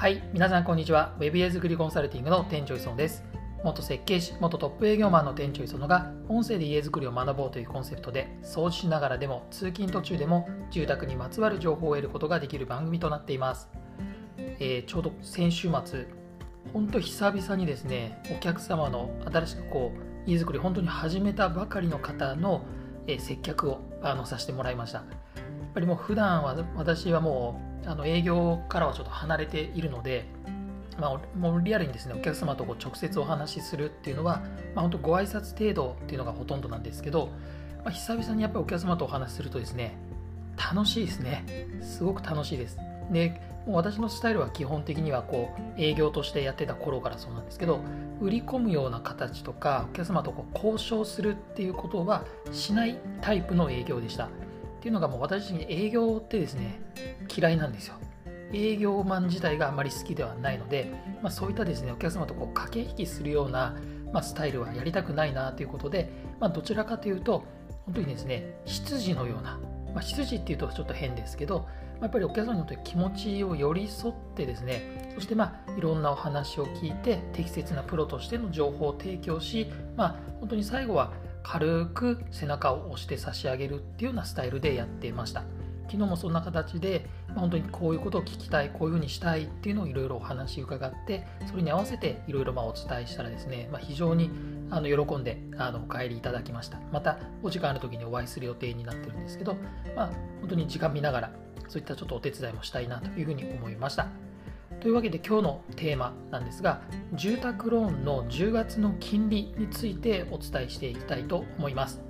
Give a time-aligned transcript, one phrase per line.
[0.00, 1.14] はい、皆さんこんにちは。
[1.20, 3.22] Web 家作りコンサルティングの店長磯野です。
[3.62, 13.68] 元設計士、元トップ営業マンの店長磯野が音声で家づくりを学ぼうというコンセプトで掃除しながらでも通勤途中でも住宅にまつわる情報を得ることができる番組となっています。
[14.38, 16.06] えー、ちょうど先週末、
[16.72, 19.92] 本当久々にですね、お客様の新しくこ
[20.26, 22.64] う家づくり本当に始めたばかりの方の、
[23.06, 25.04] え、接客をあのさせてもらいました。
[25.70, 30.26] やっぱりもう普段は私はもうあの営業からはちょっと離れているので、
[30.98, 34.42] まあ、もうリアルにですねお客様とこう直接お話しするっていうのは、
[34.74, 37.28] まあ、本当ご挨拶程度っていうのがほとんどなんですけど、
[37.84, 39.96] まあ、久々にやっぱりお客様とお話しするとですね
[40.56, 41.68] 楽しいですね。
[41.80, 42.76] すごく楽しいです。
[43.12, 47.80] でもう私のスタイルは基本的にはこう営業としてやってた頃からそうなんですけど
[48.20, 54.28] 売り込むような形とかお客様とこう交渉するっていうことはしないタイプの営業でした。
[54.80, 56.80] っていうのがもう私に営業ってですね
[57.36, 57.96] 嫌いなんですよ。
[58.52, 60.90] 営業マン自体があまり好きではないので、
[61.22, 63.76] まあ、そういったですねお客様とこう駆け引きするような、
[64.12, 67.44] まあ、スタイルはやりたくないなということで、まあ、どちらかというと
[67.84, 69.60] 本当にですね執事のような、
[69.94, 71.68] まあ、執事っていうとちょっと変ですけど
[72.00, 85.44] やっぱりお客様にとって気持ちを寄り添ってですねそしてまあいろんなお話を聞いて適切なプロとしての情報を提供し、まあ、本当に最後は軽く背中を押して差し上げるっていうようなスタイルでやってました。
[85.90, 94.30] 昨日もそんな形で、ま、本当にこういうことを聞きたいこういうふうにしたいっていうのをいろいろお話伺ってそれに合わせていろいろお伝えしたらですね、まあ、非常に
[94.70, 96.78] あの喜んであのお帰りいただきました。
[96.92, 99.56] またお時間ある時にお会いする予定になってるんですけど、
[99.96, 101.32] まあ、本当に時間見ながら
[101.66, 104.06] そういったちょっとお手伝いもしたいなというふうに思いました。
[104.80, 106.80] というわけで今日のテーマなんですが
[107.12, 112.00] 住宅ローンの10月の金利についてお伝えしていきたいと思います。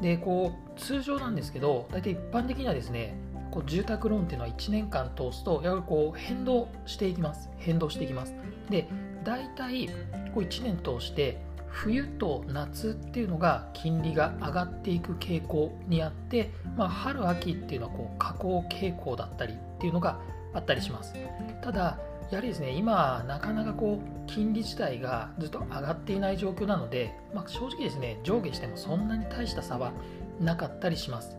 [0.00, 3.18] でこう通常なんですけど大体一般的にはですね
[3.50, 7.50] こう住宅ローンっていうのは1年間通すとやはりこう変動していきます。
[7.58, 8.34] 変動していきます。
[8.70, 8.88] で
[9.24, 9.88] 大体
[10.32, 20.18] こう1年通して冬と夏っていうのが金利が上がっていく傾向にあって、まあ、春秋っていうのはこう下降傾向だったりっていうのが
[20.52, 21.14] あったりします。
[21.62, 21.98] ただ
[22.30, 29.92] やはりですね今なかなかこう金利自体がずっと上がっていない状況なので、まあ、正直ですね上下してもそんなに大した差は
[30.40, 31.36] なかったりします。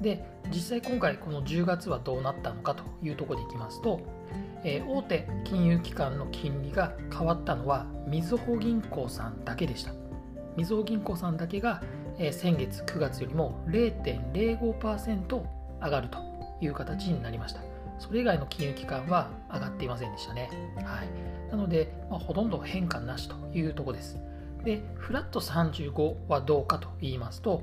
[0.00, 4.00] で実際今回この10月はどうなったのかというところでいきますと、
[4.64, 9.92] えー、大手金融機関の金利が変わったのはみずほ銀行さんだけでした。
[10.56, 11.82] みずほ銀行さんだけが、
[12.18, 15.42] えー、先月9月よりも0.05%
[15.82, 16.18] 上がると
[16.60, 17.73] いう形になりました。
[18.06, 20.50] それ以外の金融機関は上がっていませんでしたね。
[20.76, 24.18] はい、なので、まあ、ほとんど変化なしというとこです。
[24.62, 27.62] で、フラット35はどうかと言いますと、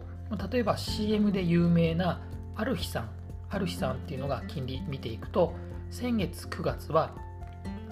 [0.52, 2.22] 例えば CM で有名な
[2.56, 3.10] アルヒさん、
[3.50, 5.54] アルヒさんっていうのが金利見ていくと、
[5.92, 7.12] 先月9月は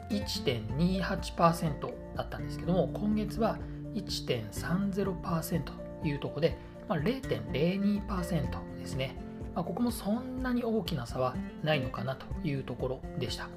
[0.09, 3.59] 1.28%だったんですけども、今月は
[3.93, 5.73] 1.30%と
[6.03, 6.57] いうところで、
[6.87, 9.28] まあ、0.02%ですね。
[9.59, 13.49] まあ、ここもそんなに大きな差はないのかなというところでした。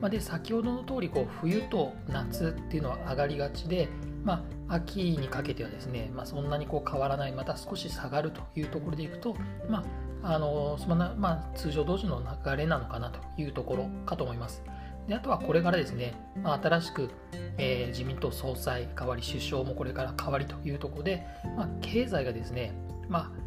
[0.00, 3.88] まあ、で先ほどの通りこり冬と夏っていうのは上がりがちで、
[4.22, 9.34] まあ、秋にかけてはですね、まあ、そんなにこう変わらないまた少し下がるというところでいくと、
[9.68, 9.84] ま
[10.22, 14.62] あのそんなまあ、通常同時の流れなのかなというところかと思います。
[15.08, 17.10] であとはこれからですね、まあ、新しく、
[17.58, 22.72] えー、自民党総裁変わり首相もこれから変わりというところで、まあ、経済がですね、
[23.08, 23.40] まあ、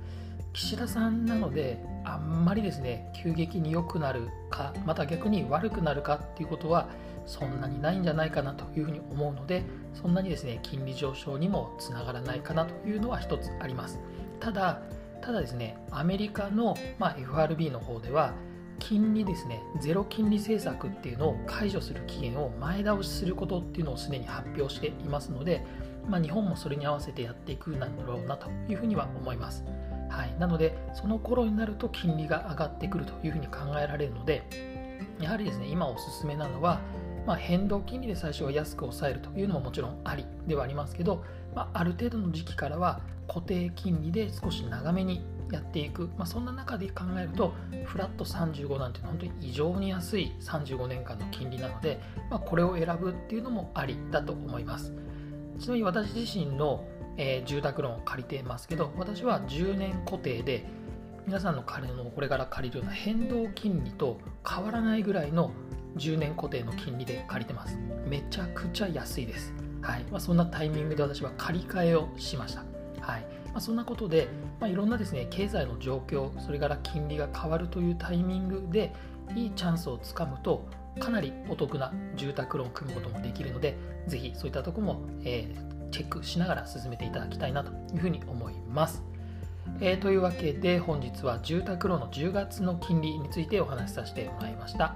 [0.53, 6.89] 岸田さんなのであんまりですね急激に良くなるかまた逆に悪くなるかっていうことは
[7.25, 13.99] そんなにないんじゃないかなというふうに思うのでそんなにですね金利上昇にもつながらないかなというのは一つあります。
[14.39, 14.81] ただ
[15.21, 18.33] ただですねアメリカの、まあ、FRB の方では
[18.79, 25.65] 金利ですねゼロ金利政策っていうのを解除する期限を前倒しすることっていうのをすでに発表していますので、
[26.09, 29.63] まあ、日本もそれに合わせてやっていくんだろうなというふうには思います。
[30.13, 34.43] はい、なのでその頃になると金利が上がってくるというふうに考えられるので
[35.19, 36.81] やはりですね今おすすめなのは、
[37.25, 41.23] まあ、変動金利で最初は安く抑えるというのももちろんありではありますけど、
[41.55, 47.53] まあ、ある程度の時期からは固定金利で少し長めにやっていく、まあ、そんな中で考えると
[47.85, 51.99] フラット35なんて本当に異常に安い35年間の金利なので、
[52.29, 54.93] まあ、これを選ぶっていうのもありだと思います。
[55.59, 56.83] ちなみに私自身の
[57.17, 60.65] えー、住宅ローンを借りてますけど私は10年固定で
[61.25, 65.51] 皆さんの金のこれから借りるような変動金利と変わらないぐらいの
[65.95, 67.77] 10年固定の金利で借りてます。
[68.07, 70.03] めちゃくちゃ安いです、はい。
[70.11, 72.63] まあ、そんなタイミングで私は借り換えをしました、
[72.99, 73.21] はい。
[73.53, 74.27] まあ、そんなことで、
[74.59, 78.91] まあ、いろんなですね経済の状況それから金利が変わるというタイミングで
[79.35, 80.67] いいチャンスをつかむと
[80.99, 83.77] かなりお得な住宅ローンを組むこともできるので
[84.07, 89.03] ぜひそういったところも、えー、チェックしながら進めていただきたいなというふうに思います。
[89.79, 94.95] えー、というわけで本日は住宅ローンの10月の金利についてお話しさせてもらいました。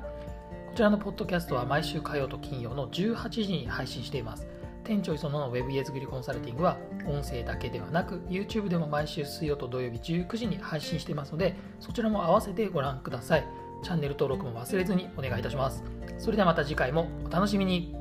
[0.69, 4.47] こちらのポッドキャストは毎週火曜と金曜の18時に配信しています。
[4.87, 13.45] 店長磯野の Web 家作りコンサルティングは音声だけではなく YouTube でも毎週水曜と土曜日19時に配信していますのでそちらも合わせてご覧ください
[13.83, 15.83] チャンネル登録も忘れずにお願いいたします
[16.17, 17.96] それではまた次回もお楽しみに